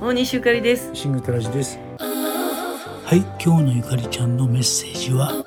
[0.00, 0.90] 大西ゆかりです。
[0.94, 1.76] シングトラジです。
[1.98, 5.44] はい今日のゆかりちゃんのメッセージは？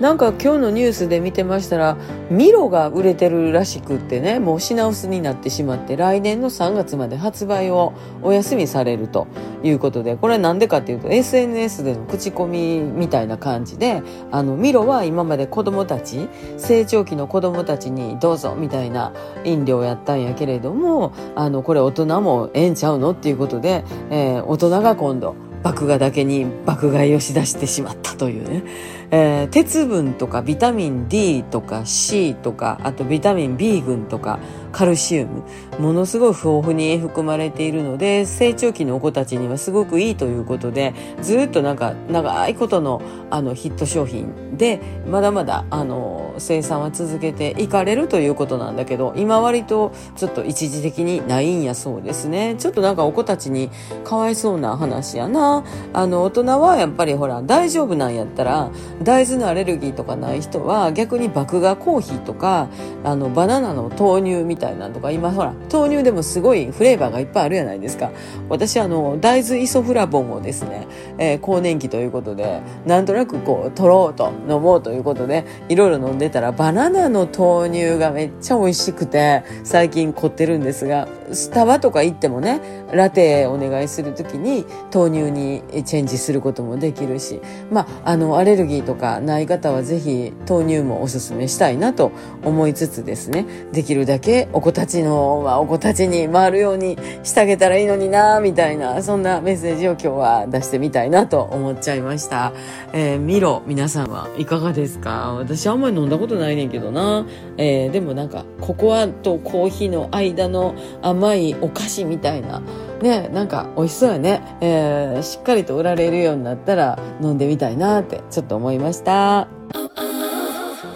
[0.00, 1.96] なんか今日のニュースで見てましたら
[2.30, 9.26] ミロが売れてるらしくってねもう品薄になってしまって来年の3月まで発売をお休みされると
[9.64, 19.12] いうことでこれは何でかっていうと SNS での口コミみたいな感じであのミロは今まで子供たち成長期の子供たちにどうぞみたいな
[19.44, 28.62] 飲料やったんやけれどもあのこれ大人もええんちゃうのっていうことで、えー、大人が今度麦芽だけに爆買いをしだしてしまったというね、
[29.10, 34.38] えー、鉄分とかビタミン D とか C とかあとビタミン B 群とか
[34.72, 35.42] カルシウム
[35.78, 43.00] ものすごい豊富に含まれているので成長期のお子たちにはすごくいいということでずっとなんか長いことの
[43.30, 52.56] あのヒット商品でまだまだあの生産は続けていかれるということなんだけど今割とちょっと一時的にないんやそうですね。
[52.58, 53.70] ちょっとなんかお子たちに
[54.04, 55.64] かわいそうな話やな。
[55.92, 58.70] あの大人はやっぱりほら大丈夫なんやったら
[59.02, 62.68] 大豆のアレルギーとかない人は逆に麦芽コーヒーとか
[63.04, 68.10] あのバナナの豆乳みたいなのとか今ほら豆乳でもすごいフレーバーがいっぱいあるじゃないですか。
[68.48, 70.86] 私あの大豆イソフラボンをですね、
[71.18, 82.60] えー、更年期ということでなんとなくこう取ろうと飲もうということでいろいろ飲んでたらバナナの豆乳がめっちゃ美味しくて最近凝ってるんですがスタバとか行ってもね
[82.92, 87.40] ラテお願いする時に豆乳にチェンジすることもできるし
[87.70, 92.10] まああのアレルギーとかない方はぜひ豆乳もおすすめしたいなと
[92.42, 102.54] 思いつつですねできるだけお子たちの、まあ、お子たちに回るようにしてあげたらいいのになみたいなそんなメッセージを今日は出してみたいなと思っちゃいました、
[102.94, 105.34] えー、ミロ皆さんはいかがですか？
[105.34, 107.26] 私あんまり飲んだことないねんけどな、
[107.58, 112.62] えー、でもなんかココアとコーヒーの間の甘いお菓子みたいな。
[113.02, 119.48] ねなんか美味しそうやね、えー、しっかりと売られるようになったら飲んでみたいなってちょっと思いました。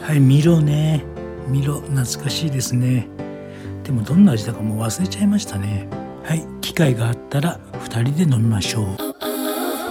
[0.02, 1.04] はいミロね。
[1.48, 3.08] ミロ懐かしいですね。
[3.84, 5.88] でもどんな味だかもう忘れちゃいましたね。
[6.24, 8.86] はい機会があったら2人で飲みましょう。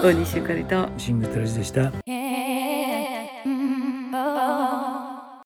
[0.04, 0.88] 大西ゆかりと。
[0.98, 1.92] シングトラジでした